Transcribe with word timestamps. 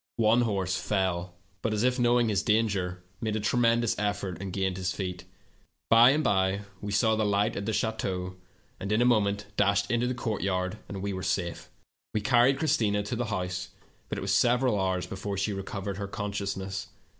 "One 0.17 0.41
horse 0.41 0.77
fell, 0.81 1.35
but, 1.61 1.75
as 1.75 1.83
if 1.83 1.99
knowing 1.99 2.29
his 2.29 2.41
danger, 2.41 3.03
made 3.21 3.35
a 3.35 3.39
tremendous 3.39 3.93
effort 3.99 4.39
and 4.41 4.51
gained 4.51 4.77
his 4.77 4.91
feet. 4.91 5.25
By 5.91 6.09
and 6.09 6.23
by 6.23 6.61
we 6.81 6.91
saw 6.91 7.15
the 7.15 7.23
light 7.23 7.55
at 7.55 7.67
the 7.67 7.71
chateau, 7.71 8.35
and 8.79 8.91
in 8.91 8.99
a 9.03 9.05
moment 9.05 9.45
dashed 9.57 9.91
into 9.91 10.07
the 10.07 10.15
courtyard, 10.15 10.79
and 10.89 11.03
were 11.03 11.21
safe. 11.21 11.69
"We 12.15 12.21
carried 12.21 12.57
Christina 12.57 13.03
to 13.03 13.15
the 13.15 13.25
house, 13.25 13.69
but 14.09 14.17
it 14.17 14.21
was 14.21 14.33
several 14.33 14.81
hours 14.81 15.05
before 15.05 15.37
she 15.37 15.53
recovered 15.53 15.97
her 15.97 16.07
conscious 16.07 16.57
ness. 16.57 16.87